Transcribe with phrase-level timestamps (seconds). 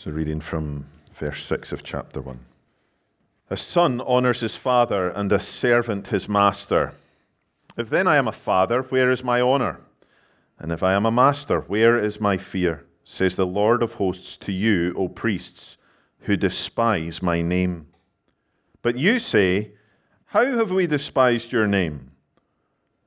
[0.00, 2.38] So, reading from verse 6 of chapter 1.
[3.50, 6.92] A son honors his father, and a servant his master.
[7.76, 9.80] If then I am a father, where is my honor?
[10.56, 12.84] And if I am a master, where is my fear?
[13.02, 15.78] Says the Lord of hosts to you, O priests,
[16.20, 17.88] who despise my name.
[18.82, 19.72] But you say,
[20.26, 22.12] How have we despised your name?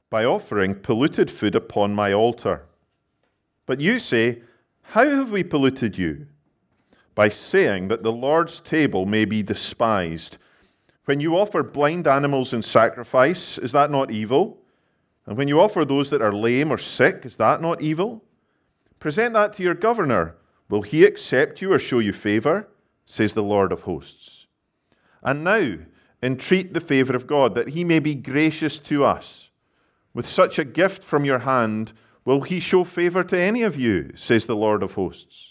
[0.09, 2.65] By offering polluted food upon my altar.
[3.65, 4.41] But you say,
[4.81, 6.27] How have we polluted you?
[7.16, 10.38] By saying that the Lord's table may be despised.
[11.06, 14.60] When you offer blind animals in sacrifice, is that not evil?
[15.25, 18.24] And when you offer those that are lame or sick, is that not evil?
[19.00, 20.36] Present that to your governor.
[20.69, 22.68] Will he accept you or show you favor?
[23.04, 24.47] says the Lord of hosts.
[25.21, 25.78] And now,
[26.24, 29.50] entreat the favor of God, that he may be gracious to us.
[30.14, 31.93] With such a gift from your hand,
[32.25, 35.50] will he show favor to any of you, says the Lord of hosts.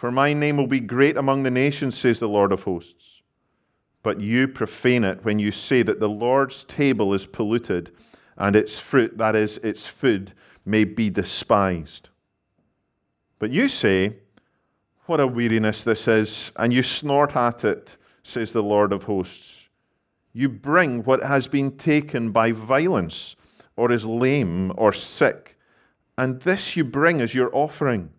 [0.00, 3.20] For my name will be great among the nations, says the Lord of hosts.
[4.02, 7.90] But you profane it when you say that the Lord's table is polluted
[8.38, 10.32] and its fruit, that is, its food,
[10.64, 12.08] may be despised.
[13.38, 14.16] But you say,
[15.04, 19.68] What a weariness this is, and you snort at it, says the Lord of hosts.
[20.32, 23.36] You bring what has been taken by violence,
[23.76, 25.58] or is lame or sick,
[26.16, 28.14] and this you bring as your offering.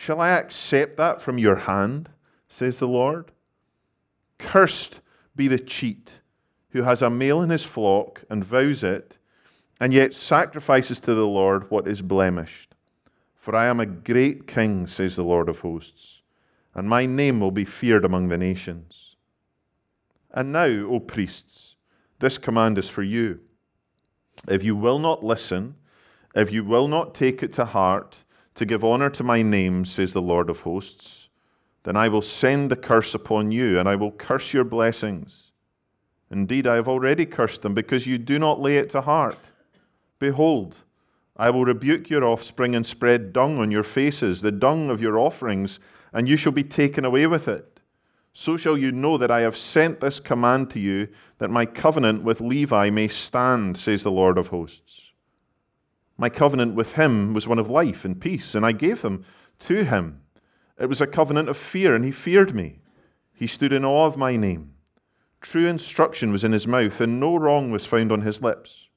[0.00, 2.08] Shall I accept that from your hand?
[2.48, 3.32] says the Lord.
[4.38, 5.02] Cursed
[5.36, 6.22] be the cheat
[6.70, 9.18] who has a male in his flock and vows it,
[9.78, 12.74] and yet sacrifices to the Lord what is blemished.
[13.36, 16.22] For I am a great king, says the Lord of hosts,
[16.74, 19.16] and my name will be feared among the nations.
[20.32, 21.76] And now, O priests,
[22.20, 23.40] this command is for you.
[24.48, 25.74] If you will not listen,
[26.34, 28.24] if you will not take it to heart,
[28.54, 31.28] to give honor to my name, says the Lord of hosts,
[31.84, 35.52] then I will send the curse upon you, and I will curse your blessings.
[36.30, 39.38] Indeed, I have already cursed them, because you do not lay it to heart.
[40.18, 40.76] Behold,
[41.36, 45.18] I will rebuke your offspring and spread dung on your faces, the dung of your
[45.18, 45.80] offerings,
[46.12, 47.80] and you shall be taken away with it.
[48.32, 52.22] So shall you know that I have sent this command to you, that my covenant
[52.22, 55.09] with Levi may stand, says the Lord of hosts.
[56.20, 59.24] My covenant with him was one of life and peace, and I gave them
[59.60, 60.20] to him.
[60.78, 62.80] It was a covenant of fear, and he feared me.
[63.32, 64.74] He stood in awe of my name.
[65.40, 68.90] True instruction was in his mouth, and no wrong was found on his lips.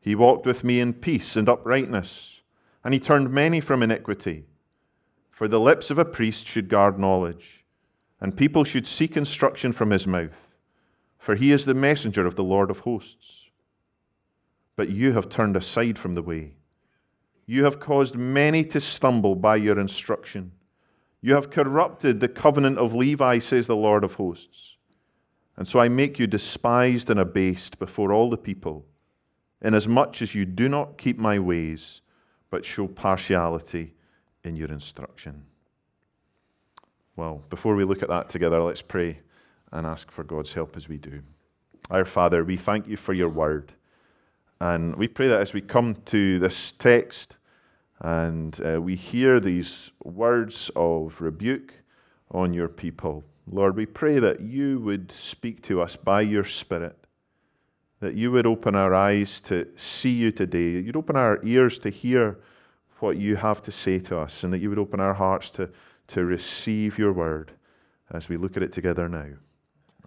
[0.00, 2.40] He walked with me in peace and uprightness,
[2.82, 4.46] and he turned many from iniquity.
[5.30, 7.64] For the lips of a priest should guard knowledge,
[8.20, 10.56] and people should seek instruction from his mouth,
[11.18, 13.45] for he is the messenger of the Lord of hosts
[14.76, 16.52] but you have turned aside from the way.
[17.46, 20.52] You have caused many to stumble by your instruction.
[21.20, 24.76] You have corrupted the covenant of Levi, says the Lord of hosts.
[25.56, 28.84] And so I make you despised and abased before all the people,
[29.62, 32.02] inasmuch as you do not keep my ways,
[32.50, 33.94] but show partiality
[34.44, 35.44] in your instruction.
[37.16, 39.18] Well, before we look at that together, let's pray
[39.72, 41.22] and ask for God's help as we do.
[41.90, 43.72] Our Father, we thank you for your word.
[44.60, 47.36] And we pray that as we come to this text
[48.00, 51.74] and uh, we hear these words of rebuke
[52.30, 56.96] on your people, Lord, we pray that you would speak to us by your Spirit,
[58.00, 61.78] that you would open our eyes to see you today, that you'd open our ears
[61.80, 62.38] to hear
[62.98, 65.70] what you have to say to us, and that you would open our hearts to,
[66.08, 67.52] to receive your word
[68.10, 69.28] as we look at it together now.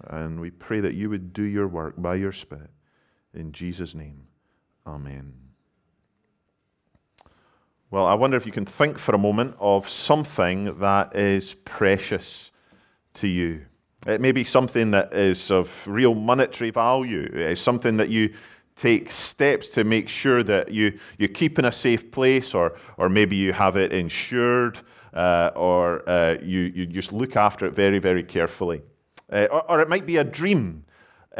[0.07, 2.71] And we pray that you would do your work by your Spirit.
[3.33, 4.23] In Jesus' name.
[4.89, 5.33] Amen.
[7.91, 12.51] Well, I wonder if you can think for a moment of something that is precious
[13.15, 13.65] to you.
[14.07, 17.29] It may be something that is of real monetary value.
[17.33, 18.33] It's something that you
[18.75, 23.09] take steps to make sure that you, you keep in a safe place, or, or
[23.09, 24.79] maybe you have it insured,
[25.13, 28.81] uh, or uh, you, you just look after it very, very carefully.
[29.31, 30.83] Uh, or, or, it might be a dream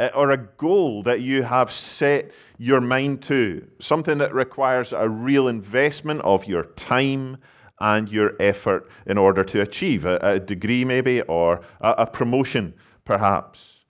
[0.00, 5.06] Uh, or a goal that you have set your mind to, something that requires a
[5.06, 7.36] real investment of your time
[7.80, 12.72] and your effort in order to achieve a, a degree, maybe, or a, a promotion,
[13.04, 13.80] perhaps.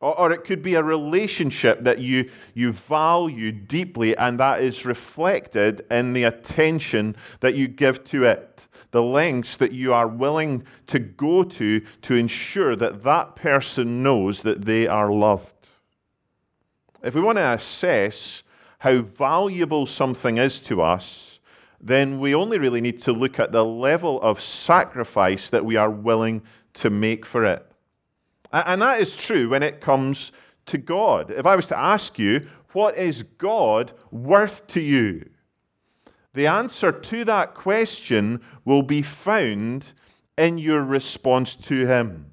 [0.00, 4.84] Or, or, it could be a relationship that you, you value deeply, and that is
[4.84, 10.64] reflected in the attention that you give to it, the lengths that you are willing
[10.86, 15.54] to go to to ensure that that person knows that they are loved.
[17.06, 18.42] If we want to assess
[18.80, 21.38] how valuable something is to us,
[21.80, 25.88] then we only really need to look at the level of sacrifice that we are
[25.88, 26.42] willing
[26.74, 27.64] to make for it.
[28.52, 30.32] And that is true when it comes
[30.66, 31.30] to God.
[31.30, 35.30] If I was to ask you, what is God worth to you?
[36.34, 39.92] The answer to that question will be found
[40.36, 42.32] in your response to Him.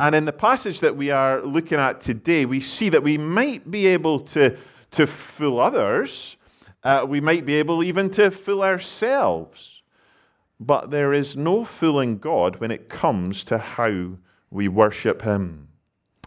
[0.00, 3.70] And in the passage that we are looking at today, we see that we might
[3.70, 4.56] be able to,
[4.92, 6.36] to fool others,
[6.82, 9.82] uh, we might be able even to fool ourselves.
[10.58, 14.18] But there is no fooling God when it comes to how
[14.50, 15.68] we worship Him.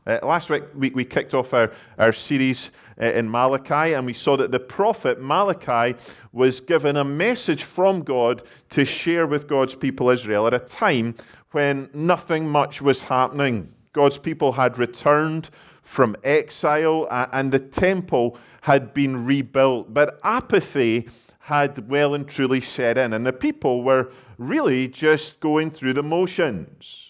[0.08, 2.72] Uh, last week, we, we kicked off our, our series
[3.02, 6.00] uh, in Malachi, and we saw that the prophet Malachi
[6.32, 11.14] was given a message from God to share with God's people Israel at a time
[11.52, 13.74] when nothing much was happening.
[13.92, 15.50] God's people had returned
[15.82, 21.10] from exile, and the temple had been rebuilt, but apathy
[21.40, 26.04] had well and truly set in, and the people were really just going through the
[26.04, 27.07] motions.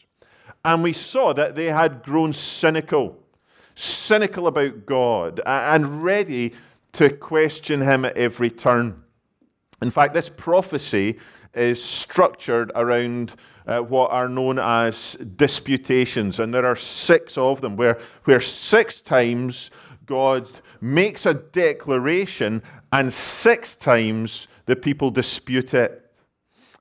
[0.68, 3.18] And we saw that they had grown cynical,
[3.74, 6.56] cynical about God, and ready
[6.92, 9.02] to question him at every turn.
[9.82, 11.20] In fact, this prophecy
[11.54, 13.36] is structured around
[13.66, 19.00] uh, what are known as disputations, and there are six of them, where, where six
[19.00, 19.72] times
[20.06, 20.50] God
[20.82, 22.62] makes a declaration,
[22.92, 26.07] and six times the people dispute it.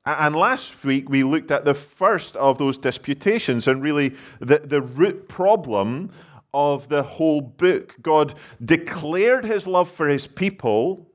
[0.07, 4.81] And last week we looked at the first of those disputations and really the, the
[4.81, 6.11] root problem
[6.55, 7.97] of the whole book.
[8.01, 11.11] God declared his love for his people,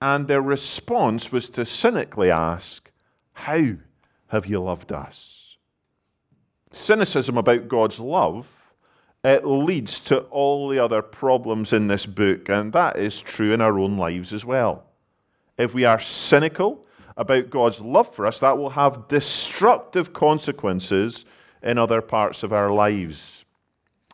[0.00, 2.90] and their response was to cynically ask,
[3.34, 3.74] How
[4.28, 5.58] have you loved us?
[6.72, 8.54] Cynicism about God's love.
[9.22, 13.60] It leads to all the other problems in this book, and that is true in
[13.60, 14.84] our own lives as well.
[15.58, 16.86] If we are cynical,
[17.18, 21.26] about God's love for us, that will have destructive consequences
[21.62, 23.44] in other parts of our lives.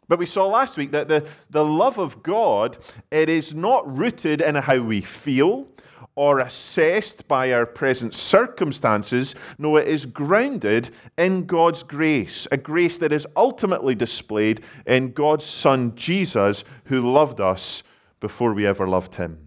[0.08, 2.78] But we saw last week that the, the love of God,
[3.10, 5.68] it is not rooted in how we feel
[6.16, 9.34] or assessed by our present circumstances.
[9.58, 15.44] No, it is grounded in God's grace, a grace that is ultimately displayed in God's
[15.44, 17.82] Son Jesus, who loved us
[18.20, 19.43] before we ever loved him.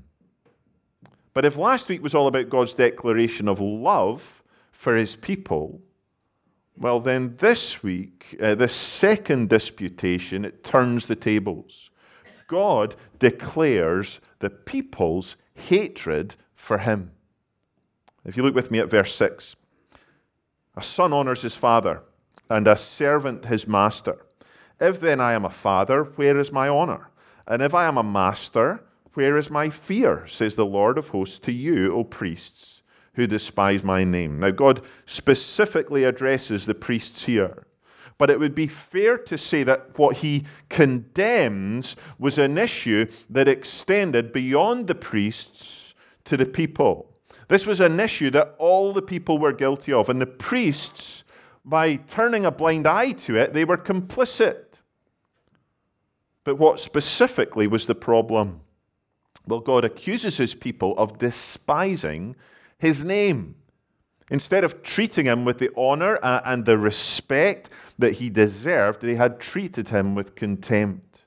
[1.38, 4.42] But if last week was all about God's declaration of love
[4.72, 5.80] for his people,
[6.76, 11.92] well, then this week, uh, the second disputation, it turns the tables.
[12.48, 17.12] God declares the people's hatred for him.
[18.26, 19.56] If you look with me at verse 6,
[20.76, 22.02] a son honors his father,
[22.50, 24.26] and a servant his master.
[24.82, 27.12] If then I am a father, where is my honor?
[27.48, 28.84] And if I am a master,
[29.18, 32.84] where is my fear, says the Lord of hosts to you, O priests,
[33.16, 34.40] who despise my name?
[34.40, 37.66] Now, God specifically addresses the priests here.
[38.20, 43.48] But it would be fair to say that what he condemns was an issue that
[43.48, 45.96] extended beyond the priests
[46.26, 47.12] to the people.
[47.48, 51.24] This was an issue that all the people were guilty of, and the priests,
[51.66, 54.84] by turning a blind eye to it, they were complicit.
[56.44, 58.62] But what specifically was the problem?
[59.48, 62.36] Well, God accuses his people of despising
[62.78, 63.56] his name.
[64.30, 69.16] Instead of treating him with the honor uh, and the respect that he deserved, they
[69.16, 71.26] had treated him with contempt.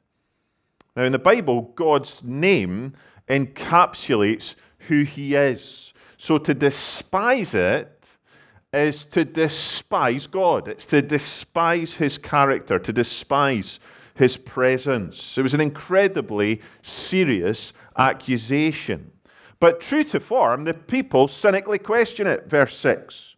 [0.95, 2.95] Now, in the Bible, God's name
[3.29, 4.55] encapsulates
[4.89, 5.95] who he is.
[6.19, 8.19] So to despise it
[8.73, 13.81] is to despise God, it's to despise his character, to despise
[14.15, 15.39] his presence.
[15.39, 19.13] It was an incredibly serious accusation.
[19.59, 22.47] But true to form, the people cynically question it.
[22.47, 23.37] Verse 6.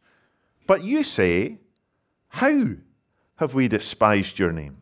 [0.66, 1.59] But you say,
[2.28, 2.75] How
[3.37, 4.78] have we despised your name?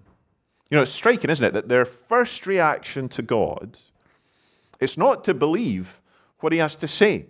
[0.70, 3.78] You know, it's striking, isn't it, that their first reaction to God
[4.78, 6.00] is not to believe
[6.40, 7.26] what he has to say,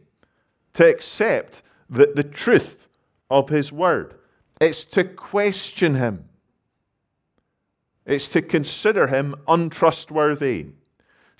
[0.74, 2.88] to accept the, the truth
[3.30, 4.14] of his word.
[4.60, 6.28] It's to question him.
[8.04, 10.68] It's to consider him untrustworthy.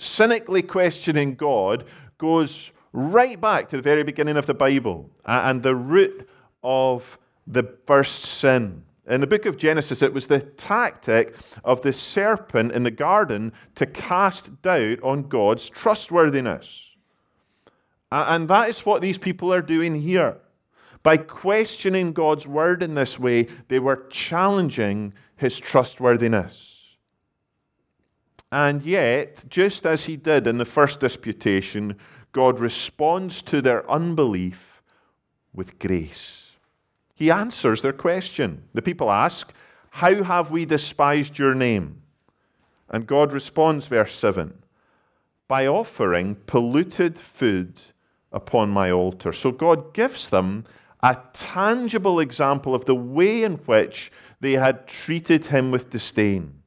[0.00, 1.84] Cynically questioning God
[2.16, 6.26] goes right back to the very beginning of the Bible and the root
[6.64, 8.82] of the first sin.
[9.06, 13.52] In the book of Genesis, it was the tactic of the serpent in the garden
[13.74, 16.96] to cast doubt on God's trustworthiness.
[18.10, 20.38] And that is what these people are doing here.
[21.02, 26.79] By questioning God's word in this way, they were challenging his trustworthiness.
[28.52, 31.96] And yet, just as he did in the first disputation,
[32.32, 34.82] God responds to their unbelief
[35.52, 36.56] with grace.
[37.14, 38.64] He answers their question.
[38.72, 39.52] The people ask,
[39.90, 42.02] How have we despised your name?
[42.88, 44.62] And God responds, verse 7,
[45.46, 47.74] by offering polluted food
[48.32, 49.32] upon my altar.
[49.32, 50.64] So God gives them
[51.02, 56.59] a tangible example of the way in which they had treated him with disdain.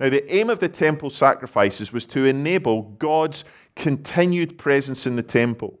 [0.00, 3.44] Now, the aim of the temple sacrifices was to enable God's
[3.76, 5.78] continued presence in the temple.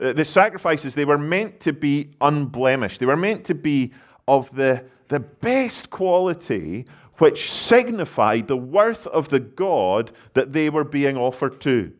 [0.00, 2.98] Uh, the sacrifices, they were meant to be unblemished.
[2.98, 3.92] They were meant to be
[4.26, 6.86] of the, the best quality,
[7.18, 11.92] which signified the worth of the God that they were being offered to.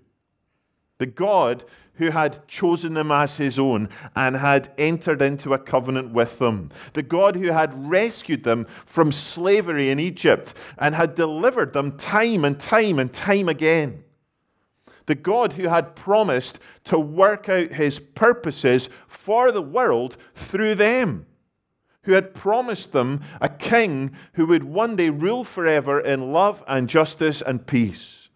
[0.99, 1.65] The God
[1.99, 6.71] who had chosen them as his own and had entered into a covenant with them.
[6.93, 12.45] The God who had rescued them from slavery in Egypt and had delivered them time
[12.45, 14.05] and time and time again.
[15.07, 21.27] The God who had promised to work out his purposes for the world through them.
[22.03, 26.89] Who had promised them a king who would one day rule forever in love and
[26.89, 28.29] justice and peace.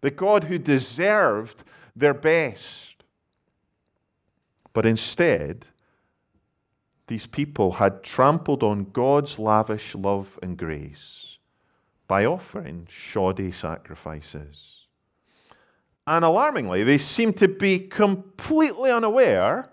[0.00, 1.64] The God who deserved
[2.00, 2.96] their best.
[4.72, 5.66] But instead,
[7.06, 11.38] these people had trampled on God's lavish love and grace
[12.06, 14.86] by offering shoddy sacrifices.
[16.06, 19.70] And alarmingly, they seemed to be completely unaware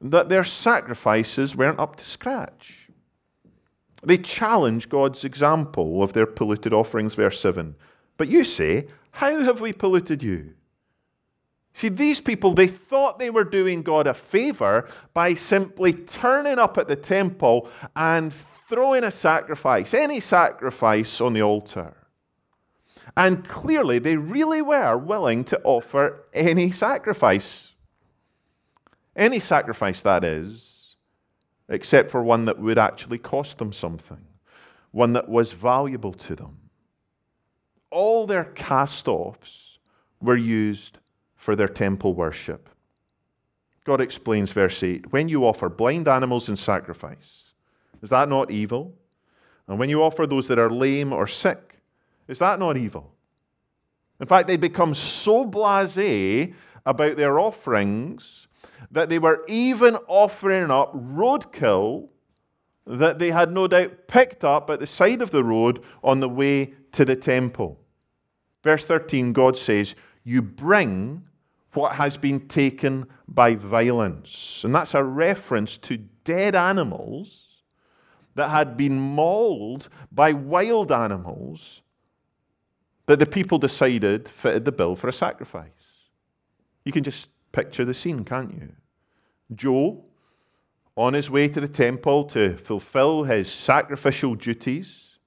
[0.00, 2.88] that their sacrifices weren't up to scratch.
[4.02, 7.74] They challenge God's example of their polluted offerings, verse 7.
[8.16, 10.54] But you say, How have we polluted you?
[11.76, 16.78] See, these people, they thought they were doing God a favor by simply turning up
[16.78, 18.32] at the temple and
[18.68, 21.94] throwing a sacrifice, any sacrifice on the altar.
[23.16, 27.72] And clearly, they really were willing to offer any sacrifice.
[29.16, 30.94] Any sacrifice, that is,
[31.68, 34.24] except for one that would actually cost them something,
[34.92, 36.70] one that was valuable to them.
[37.90, 39.80] All their cast offs
[40.20, 40.98] were used
[41.44, 42.70] for their temple worship.
[43.84, 47.52] God explains, verse 8 when you offer blind animals in sacrifice,
[48.00, 48.94] is that not evil?
[49.68, 51.82] And when you offer those that are lame or sick,
[52.28, 53.12] is that not evil?
[54.18, 56.54] In fact, they become so blase
[56.86, 58.48] about their offerings
[58.90, 62.08] that they were even offering up roadkill
[62.86, 66.28] that they had no doubt picked up at the side of the road on the
[66.28, 67.78] way to the temple.
[68.62, 71.24] Verse 13, God says, You bring
[71.76, 74.62] what has been taken by violence.
[74.64, 77.62] And that's a reference to dead animals
[78.34, 81.82] that had been mauled by wild animals
[83.06, 86.08] that the people decided fitted the bill for a sacrifice.
[86.84, 88.72] You can just picture the scene, can't you?
[89.54, 90.04] Joe,
[90.96, 95.18] on his way to the temple to fulfill his sacrificial duties,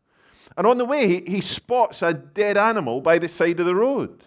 [0.55, 4.23] and on the way, he spots a dead animal by the side of the road.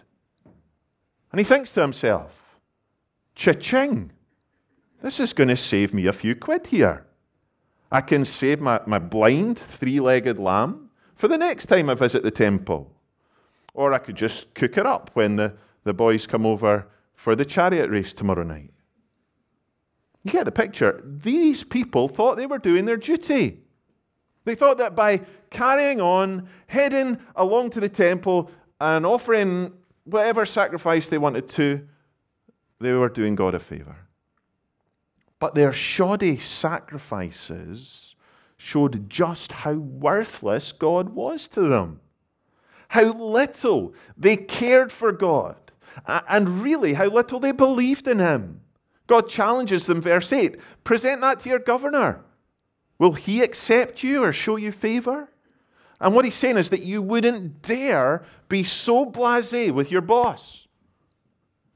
[1.31, 2.59] And he thinks to himself,
[3.35, 4.11] cha-ching,
[5.01, 7.05] this is going to save me a few quid here.
[7.91, 12.23] I can save my, my blind three legged lamb for the next time I visit
[12.23, 12.91] the temple.
[13.73, 17.45] Or I could just cook it up when the, the boys come over for the
[17.45, 18.71] chariot race tomorrow night.
[20.23, 21.01] You get the picture.
[21.03, 23.59] These people thought they were doing their duty.
[24.45, 29.73] They thought that by carrying on, heading along to the temple, and offering
[30.11, 31.87] whatever sacrifice they wanted to,
[32.79, 34.07] they were doing God a favor.
[35.39, 38.15] But their shoddy sacrifices
[38.57, 41.99] showed just how worthless God was to them,
[42.89, 45.71] how little they cared for God,
[46.05, 48.61] and really how little they believed in Him.
[49.07, 52.23] God challenges them, verse 8 present that to your governor.
[52.99, 55.30] Will he accept you or show you favor?
[56.01, 60.67] And what he's saying is that you wouldn't dare be so blase with your boss.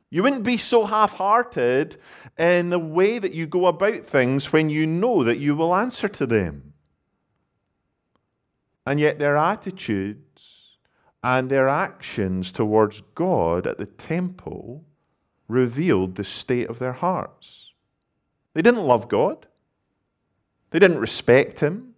[0.10, 1.98] You wouldn't be so half hearted
[2.38, 6.08] in the way that you go about things when you know that you will answer
[6.08, 6.74] to them.
[8.86, 10.78] And yet, their attitudes
[11.24, 14.86] and their actions towards God at the temple
[15.48, 17.74] revealed the state of their hearts.
[18.54, 19.48] They didn't love God,
[20.72, 21.95] they didn't respect Him,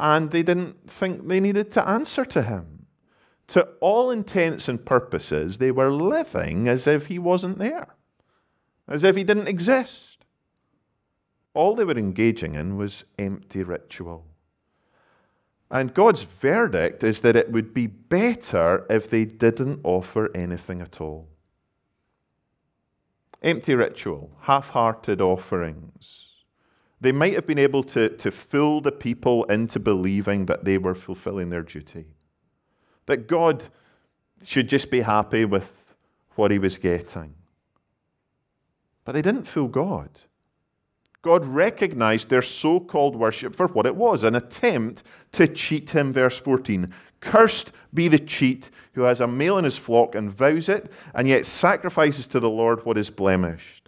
[0.00, 2.86] and they didn't think they needed to answer to Him.
[3.48, 7.94] To all intents and purposes, they were living as if He wasn't there,
[8.88, 10.24] as if He didn't exist.
[11.52, 14.24] All they were engaging in was empty ritual.
[15.70, 21.00] And God's verdict is that it would be better if they didn't offer anything at
[21.00, 21.28] all.
[23.42, 26.29] Empty ritual, half hearted offerings.
[27.00, 30.94] They might have been able to, to fool the people into believing that they were
[30.94, 32.06] fulfilling their duty,
[33.06, 33.64] that God
[34.44, 35.72] should just be happy with
[36.34, 37.34] what he was getting.
[39.04, 40.10] But they didn't fool God.
[41.22, 45.02] God recognized their so called worship for what it was an attempt
[45.32, 46.12] to cheat him.
[46.12, 50.68] Verse 14 Cursed be the cheat who has a male in his flock and vows
[50.68, 53.79] it, and yet sacrifices to the Lord what is blemished.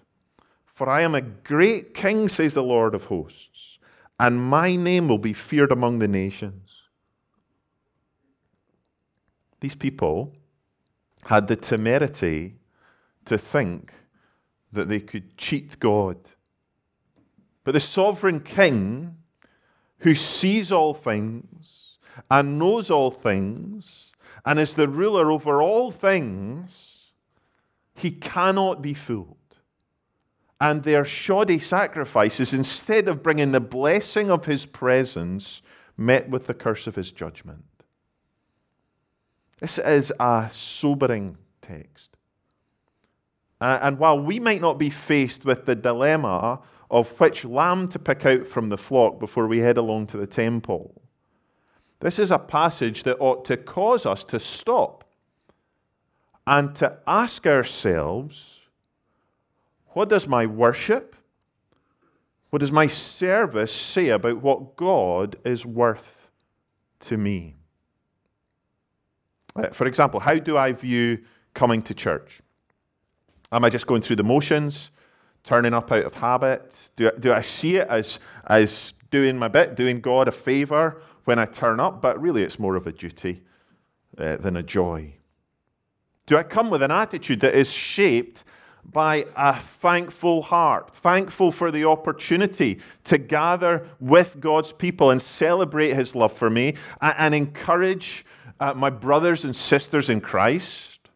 [0.82, 3.78] For I am a great king, says the Lord of hosts,
[4.18, 6.88] and my name will be feared among the nations.
[9.60, 10.34] These people
[11.26, 12.56] had the temerity
[13.26, 13.94] to think
[14.72, 16.16] that they could cheat God
[17.62, 19.18] but the sovereign king
[19.98, 21.98] who sees all things
[22.28, 24.12] and knows all things
[24.44, 27.12] and is the ruler over all things,
[27.94, 29.36] he cannot be fooled.
[30.62, 35.61] And their shoddy sacrifices, instead of bringing the blessing of his presence,
[35.97, 37.64] met with the curse of his judgment.
[39.59, 42.16] This is a sobering text.
[43.61, 46.61] And while we might not be faced with the dilemma
[46.92, 50.26] of which lamb to pick out from the flock before we head along to the
[50.28, 51.02] temple.
[51.99, 55.04] This is a passage that ought to cause us to stop
[56.47, 58.61] and to ask ourselves
[59.92, 61.16] what does my worship,
[62.50, 66.30] what does my service say about what God is worth
[67.00, 67.56] to me?
[69.54, 71.19] Uh, for example, how do I view
[71.54, 72.40] coming to church?
[73.50, 74.90] Am I just going through the motions?
[75.45, 76.90] turning up out of habit?
[76.97, 81.38] Do, do I see it as, as doing my bit, doing God a favor when
[81.38, 82.00] I turn up?
[82.00, 83.43] But really, it's more of a duty
[84.19, 85.14] uh, than a joy.
[86.26, 88.45] Do I come with an attitude that is shaped
[88.84, 95.95] by a thankful heart, thankful for the opportunity to gather with God's people and celebrate
[95.95, 98.26] His love for me and, encourage
[98.60, 101.08] uh, my brothers and sisters in Christ?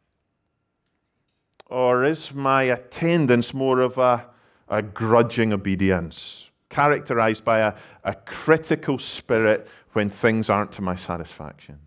[1.67, 4.27] Or is my attendance more of a,
[4.69, 7.75] a grudging obedience, characterized by a,
[8.05, 11.81] a critical spirit when things aren't to my satisfaction?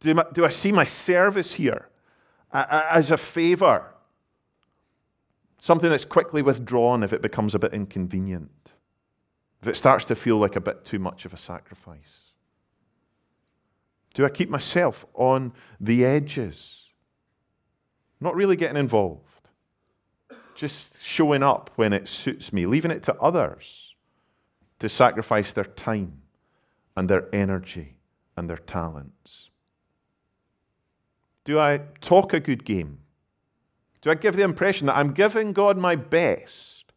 [0.00, 1.88] Do, my, do I see my service here
[2.52, 3.92] as a favor?
[5.58, 8.72] Something that's quickly withdrawn if it becomes a bit inconvenient,
[9.62, 12.32] if it starts to feel like a bit too much of a sacrifice?
[14.14, 16.84] Do I keep myself on the edges?
[18.20, 19.48] Not really getting involved,
[20.54, 23.94] just showing up when it suits me, leaving it to others
[24.78, 26.22] to sacrifice their time
[26.96, 27.96] and their energy
[28.36, 29.50] and their talents.
[31.44, 32.98] Do I talk a good game?
[34.06, 36.92] Do I give the impression that I'm giving God my best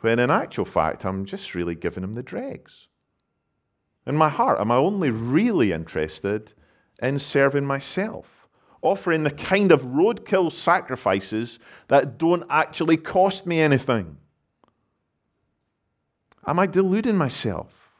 [0.00, 2.88] when in actual fact I'm just really giving him the dregs?
[4.06, 6.52] In my heart, am I only really interested
[7.02, 8.46] in serving myself?
[8.82, 14.18] offering the kind of roadkill sacrifices that don't actually cost me anything?
[16.46, 17.92] Am I deluding myself?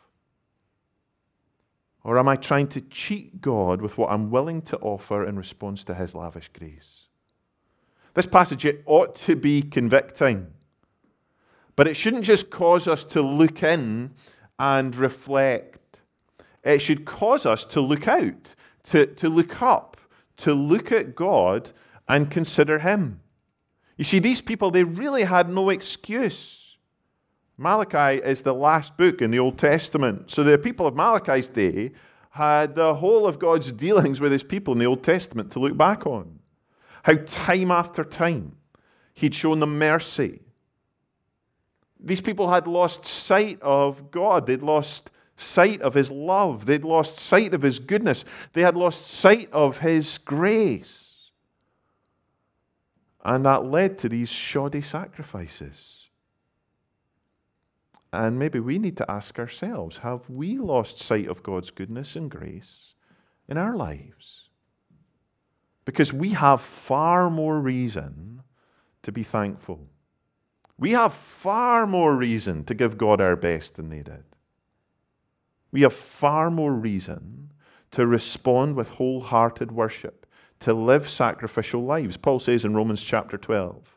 [2.05, 5.85] Or am I trying to cheat God with what I'm willing to offer in response
[5.85, 7.09] to His lavish grace?
[8.15, 10.49] This passage it ought to be convicting,
[11.77, 14.13] but it shouldn't just cause us to look in
[14.59, 16.01] and reflect.
[16.65, 19.97] It should cause us to look out, to, to look up,
[20.39, 21.71] to look at God
[22.09, 23.21] and consider Him.
[23.97, 26.77] You see, these people, they really had no excuse.
[27.57, 30.31] Malachi is the last book in the Old Testament.
[30.31, 31.93] So the people of Malachi's day
[32.31, 35.77] had the whole of God's dealings with his people in the Old Testament to look
[35.77, 36.40] back on.
[37.03, 38.57] How time after time
[39.15, 40.41] he'd shown them mercy.
[41.99, 44.47] These people had lost sight of God.
[44.47, 46.67] They'd lost sight of his love.
[46.67, 48.25] They'd lost sight of his goodness.
[48.53, 51.31] They had lost sight of his grace.
[53.25, 56.09] And that led to these shoddy sacrifices.
[58.13, 62.31] And maybe we need to ask ourselves have we lost sight of God's goodness and
[62.31, 62.95] grace
[63.49, 64.50] in our lives?
[65.85, 68.43] Because we have far more reason
[69.03, 69.89] to be thankful.
[70.79, 74.25] We have far more reason to give God our best than they did.
[75.73, 77.53] We have far more reason
[77.93, 80.27] to respond with wholehearted worship,
[80.61, 82.17] to live sacrificial lives.
[82.17, 83.97] Paul says in Romans chapter 12,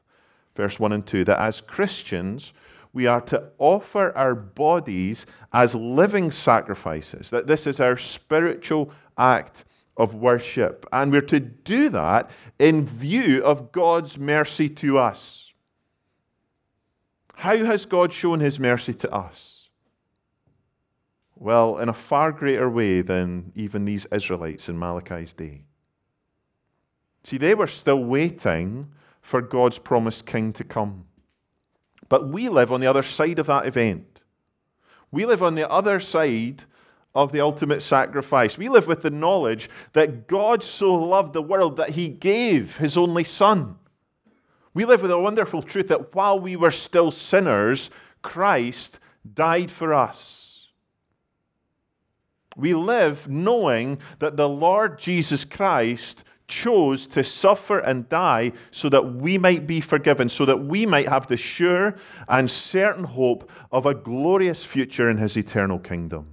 [0.56, 2.54] verse 1 and 2, that as Christians,
[2.92, 9.66] we are to offer our bodies as living sacrifices, that this is our spiritual act
[9.98, 10.86] of worship.
[10.92, 12.30] And we're to do that
[12.60, 15.54] in view of God's mercy to us.
[17.36, 19.70] How has God shown his mercy to us?
[21.36, 25.66] Well, in a far greater way than even these Israelites in Malachi's day.
[27.24, 28.90] See, they were still waiting
[29.22, 31.06] for God's promised king to come.
[32.10, 34.22] But we live on the other side of that event.
[35.12, 36.64] We live on the other side
[37.16, 38.58] of the ultimate sacrifice.
[38.58, 42.98] We live with the knowledge that God so loved the world that he gave his
[42.98, 43.78] only Son.
[44.74, 47.92] We live with a wonderful truth that while we were still sinners,
[48.24, 49.00] Christ
[49.32, 50.70] died for us.
[52.56, 59.16] We live knowing that the Lord Jesus Christ chose to suffer and die so that
[59.16, 61.96] we might be forgiven, so that we might have the sure
[62.28, 66.28] and certain hope of a glorious future in his eternal kingdom.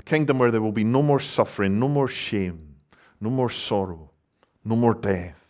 [0.00, 2.76] A kingdom where there will be no more suffering, no more shame,
[3.20, 4.12] no more sorrow,
[4.64, 5.46] no more death.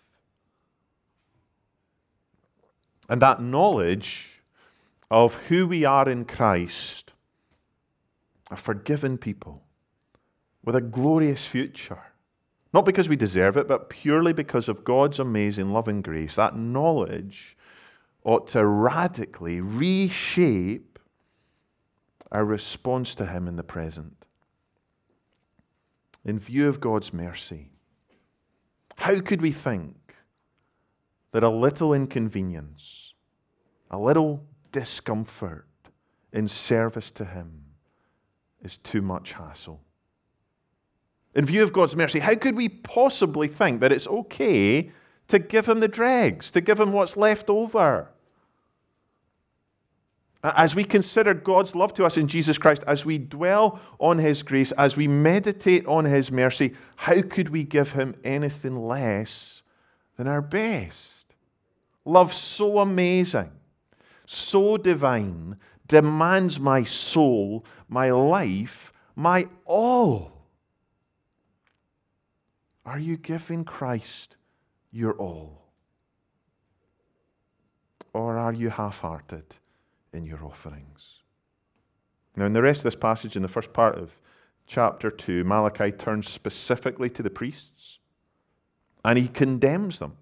[3.08, 4.42] And that knowledge
[5.08, 7.12] of who we are in Christ,
[8.50, 9.62] a forgiven people
[10.64, 12.02] with a glorious future,
[12.74, 16.56] not because we deserve it, but purely because of God's amazing love and grace, that
[16.56, 17.56] knowledge
[18.24, 20.98] ought to radically reshape
[22.32, 24.19] our response to Him in the present.
[26.24, 27.70] In view of God's mercy,
[28.96, 30.14] how could we think
[31.32, 33.14] that a little inconvenience,
[33.90, 35.66] a little discomfort
[36.32, 37.64] in service to Him
[38.62, 39.80] is too much hassle?
[41.34, 44.90] In view of God's mercy, how could we possibly think that it's okay
[45.28, 48.10] to give him the dregs, to give him what's left over?
[50.42, 54.42] As we consider God's love to us in Jesus Christ, as we dwell on his
[54.42, 59.62] grace, as we meditate on his mercy, how could we give him anything less
[60.16, 61.34] than our best?
[62.06, 63.50] Love so amazing,
[64.24, 70.32] so divine, demands my soul, my life, my all.
[72.86, 74.36] Are you giving Christ
[74.90, 75.66] your all?
[78.14, 79.59] Or are you half hearted
[80.12, 81.20] in your offerings?
[82.36, 84.20] Now, in the rest of this passage, in the first part of
[84.66, 87.98] chapter 2, Malachi turns specifically to the priests
[89.04, 90.16] and he condemns them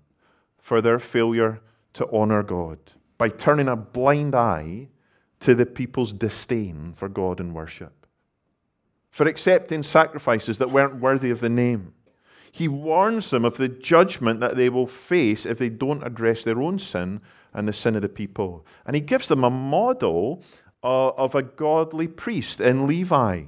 [0.57, 1.61] for their failure
[1.95, 2.79] to honor God
[3.17, 4.89] by turning a blind eye
[5.41, 8.07] to the people's disdain for God and worship,
[9.11, 11.95] for accepting sacrifices that weren't worthy of the name
[12.59, 16.61] he warns them of the judgment that they will face if they don't address their
[16.61, 17.21] own sin
[17.55, 18.67] and the sin of the people.
[18.85, 20.43] And he gives them a model
[20.83, 23.45] uh, of a godly priest in Levi.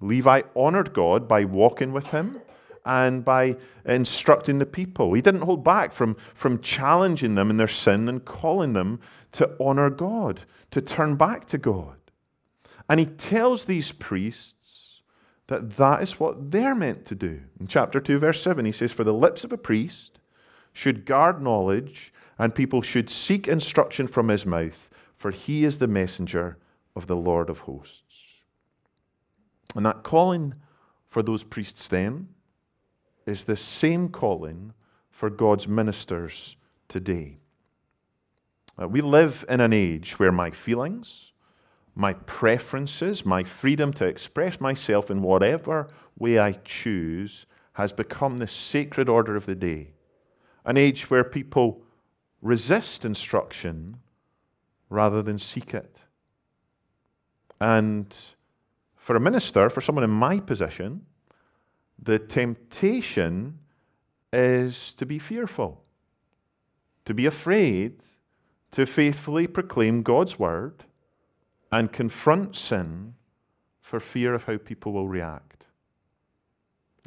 [0.00, 2.40] Levi honored God by walking with him
[2.84, 5.12] and by instructing the people.
[5.12, 9.00] He didn't hold back from, from challenging them in their sin and calling them
[9.32, 11.96] to honor God, to turn back to God.
[12.88, 14.61] And he tells these priests
[15.52, 17.42] that that is what they're meant to do.
[17.60, 20.18] In chapter 2, verse 7, he says, For the lips of a priest
[20.72, 25.86] should guard knowledge, and people should seek instruction from his mouth, for he is the
[25.86, 26.56] messenger
[26.96, 28.44] of the Lord of hosts.
[29.74, 30.54] And that calling
[31.06, 32.28] for those priests then
[33.26, 34.72] is the same calling
[35.10, 36.56] for God's ministers
[36.88, 37.36] today.
[38.80, 41.31] Uh, we live in an age where my feelings,
[41.94, 48.46] my preferences, my freedom to express myself in whatever way I choose has become the
[48.46, 49.92] sacred order of the day.
[50.64, 51.82] An age where people
[52.40, 53.98] resist instruction
[54.88, 56.02] rather than seek it.
[57.60, 58.16] And
[58.96, 61.06] for a minister, for someone in my position,
[62.00, 63.58] the temptation
[64.32, 65.84] is to be fearful,
[67.04, 68.00] to be afraid
[68.72, 70.84] to faithfully proclaim God's word
[71.72, 73.14] and confront sin
[73.80, 75.66] for fear of how people will react.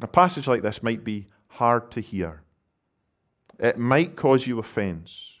[0.02, 2.42] A passage like this might be hard to hear.
[3.58, 5.40] It might cause you offense,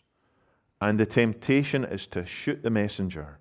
[0.80, 3.38] and the temptation is to shoot the messenger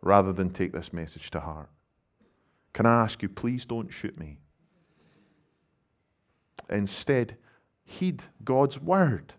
[0.00, 1.68] rather than take this message to heart.
[2.72, 4.38] Can I ask you, please don't shoot me?
[6.68, 7.36] Instead,
[7.84, 9.34] heed God's word.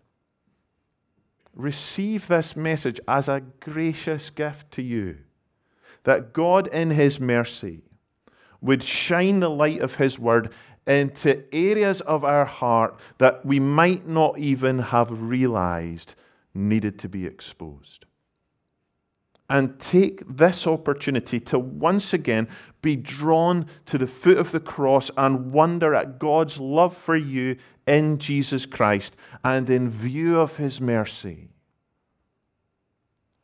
[1.54, 5.18] Receive this message as a gracious gift to you
[6.08, 7.82] that God, in His mercy,
[8.62, 10.50] would shine the light of His word
[10.86, 16.14] into areas of our heart that we might not even have realized
[16.54, 18.06] needed to be exposed.
[19.50, 22.48] And take this opportunity to once again
[22.80, 27.58] be drawn to the foot of the cross and wonder at God's love for you
[27.86, 31.50] in Jesus Christ and in view of his mercy.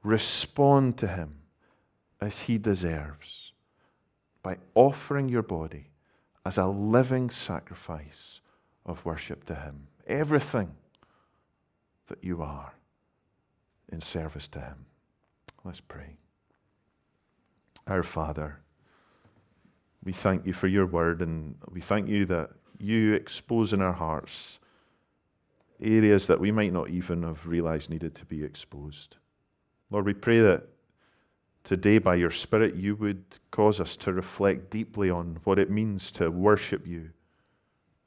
[0.02, 1.40] Respond to him
[2.24, 3.52] as he deserves
[4.42, 5.90] by offering your body
[6.44, 8.40] as a living sacrifice
[8.84, 9.86] of worship to him.
[10.06, 10.74] Everything
[12.08, 12.74] that you are
[13.90, 14.86] in service to Him.
[15.64, 16.16] Let's pray.
[17.86, 18.60] Our Father,
[20.02, 23.92] we thank you for your word and we thank you that you expose in our
[23.92, 24.58] hearts
[25.80, 29.16] areas that we might not even have realized needed to be exposed.
[29.90, 30.66] Lord, we pray that
[31.64, 36.12] today by your Spirit you would cause us to reflect deeply on what it means
[36.12, 37.10] to worship you,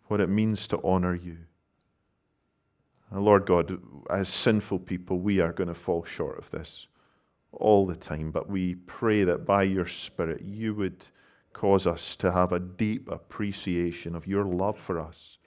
[0.06, 1.38] what it means to honor you
[3.12, 6.88] and Lord God, as sinful people, we are going to fall short of this
[7.52, 8.32] all the time.
[8.32, 11.06] But we pray that by your Spirit, you would
[11.54, 15.38] cause us to have a deep appreciation of your love for us,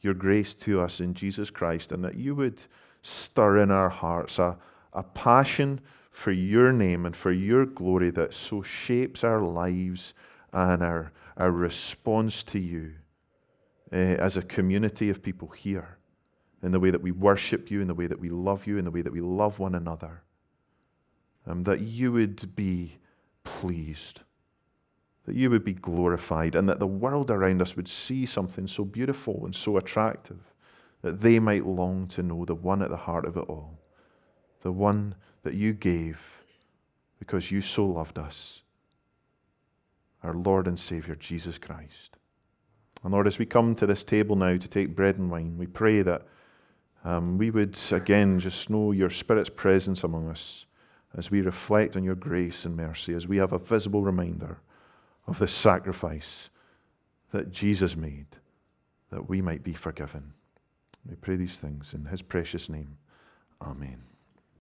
[0.00, 2.62] your grace to us in Jesus Christ, and that you would
[3.02, 4.56] stir in our hearts a,
[4.92, 5.80] a passion
[6.18, 10.14] for your name and for your glory that so shapes our lives
[10.52, 12.92] and our, our response to you
[13.92, 15.96] uh, as a community of people here
[16.60, 18.84] in the way that we worship you, in the way that we love you, in
[18.84, 20.24] the way that we love one another.
[21.46, 22.98] Um, that you would be
[23.44, 24.22] pleased,
[25.24, 28.84] that you would be glorified, and that the world around us would see something so
[28.84, 30.52] beautiful and so attractive
[31.02, 33.78] that they might long to know the one at the heart of it all,
[34.62, 36.20] the one that you gave
[37.18, 38.62] because you so loved us,
[40.22, 42.16] our Lord and Savior, Jesus Christ.
[43.02, 45.66] And Lord, as we come to this table now to take bread and wine, we
[45.66, 46.22] pray that
[47.04, 50.66] um, we would again just know your Spirit's presence among us
[51.16, 54.58] as we reflect on your grace and mercy, as we have a visible reminder
[55.26, 56.50] of the sacrifice
[57.30, 58.26] that Jesus made
[59.10, 60.32] that we might be forgiven.
[61.08, 62.98] We pray these things in his precious name.
[63.62, 64.02] Amen.